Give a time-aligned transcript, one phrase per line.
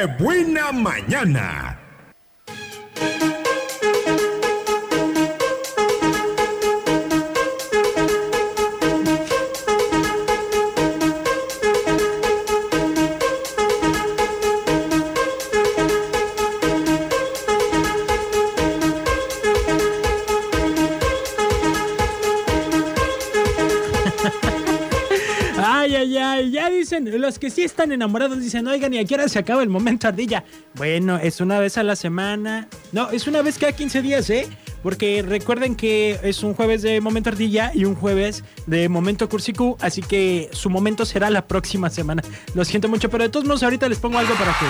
[0.00, 1.79] ¡Qué buena mañana!
[25.64, 29.28] Ay, ay, ay, ya dicen, los que sí están enamorados dicen, oigan, ¿y a qué
[29.28, 30.44] se acaba el momento ardilla?
[30.74, 32.68] Bueno, es una vez a la semana.
[32.92, 34.48] No, es una vez cada 15 días, ¿eh?
[34.82, 39.76] Porque recuerden que es un jueves de momento ardilla y un jueves de momento cursicú,
[39.80, 42.22] así que su momento será la próxima semana.
[42.54, 44.64] Lo siento mucho, pero de todos modos ahorita les pongo algo para que...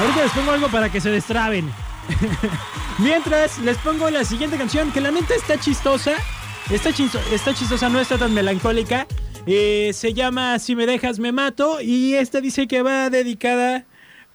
[0.00, 1.70] Ahorita les pongo algo para que se destraben.
[2.98, 6.12] Mientras les pongo la siguiente canción, que la neta está chistosa.
[6.70, 9.06] Está, chisto- está chistosa, no está tan melancólica.
[9.46, 11.80] Eh, se llama Si me dejas me mato.
[11.80, 13.86] Y esta dice que va dedicada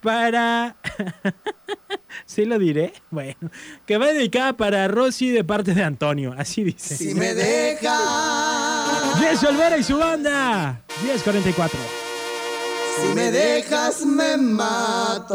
[0.02, 0.76] para...
[2.26, 2.94] ¿Sí lo diré?
[3.10, 3.52] Bueno,
[3.86, 6.34] que va dedicada para Rosy de parte de Antonio.
[6.38, 6.96] Así dice.
[6.96, 10.82] Si me dejas, Jess Olvera y su banda.
[11.04, 11.80] 1044.
[13.02, 15.26] si me dejas me mato.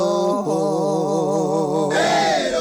[1.91, 2.61] Pero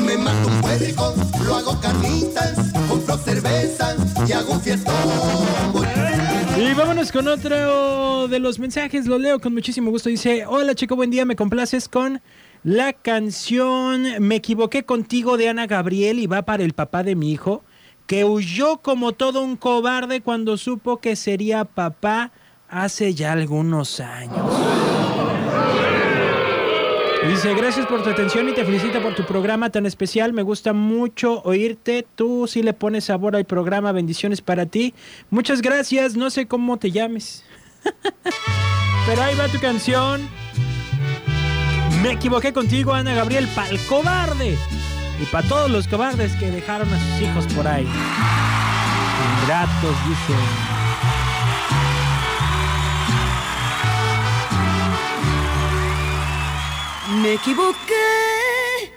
[0.00, 2.56] me mato un puerco, lo hago carnitas,
[2.88, 3.96] compro cervezas
[4.28, 5.45] y hago un fiestón.
[6.96, 10.08] Con otro de los mensajes, lo leo con muchísimo gusto.
[10.08, 12.22] Dice, hola chico, buen día, me complaces con
[12.64, 17.32] la canción Me equivoqué contigo de Ana Gabriel y va para el papá de mi
[17.32, 17.62] hijo,
[18.06, 22.32] que huyó como todo un cobarde cuando supo que sería papá
[22.66, 24.85] hace ya algunos años.
[27.28, 30.32] Dice, gracias por tu atención y te felicito por tu programa tan especial.
[30.32, 32.06] Me gusta mucho oírte.
[32.14, 33.90] Tú sí le pones sabor al programa.
[33.90, 34.94] Bendiciones para ti.
[35.30, 36.14] Muchas gracias.
[36.14, 37.44] No sé cómo te llames.
[39.06, 40.28] Pero ahí va tu canción.
[42.00, 44.56] Me equivoqué contigo, Ana Gabriel, pa'l cobarde.
[45.20, 47.88] Y para todos los cobardes que dejaron a sus hijos por ahí.
[49.42, 50.85] Ingratos, dice.
[57.26, 58.92] Me equivoqué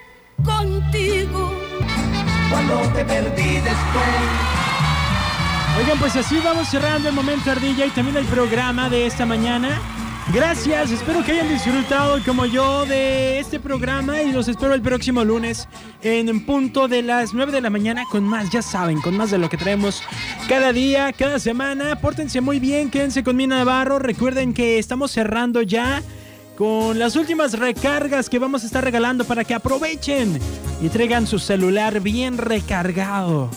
[0.45, 1.51] contigo.
[2.51, 4.05] cuando te perdí después.
[5.79, 9.81] Oigan, pues así vamos cerrando el momento ardilla y también el programa de esta mañana.
[10.31, 15.25] Gracias, espero que hayan disfrutado como yo de este programa y los espero el próximo
[15.25, 15.67] lunes
[16.03, 19.39] en punto de las 9 de la mañana con más, ya saben, con más de
[19.39, 20.03] lo que traemos
[20.47, 21.99] cada día, cada semana.
[21.99, 23.97] Pórtense muy bien, quédense con mi Navarro.
[23.97, 26.03] Recuerden que estamos cerrando ya
[26.59, 30.37] con las últimas recargas que vamos a estar regalando para que aprovechen
[30.81, 33.49] y traigan su celular bien recargado.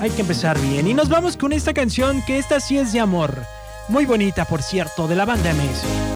[0.00, 0.88] Hay que empezar bien.
[0.88, 3.36] Y nos vamos con esta canción que esta sí es de amor.
[3.88, 6.08] Muy bonita, por cierto, de la banda MS.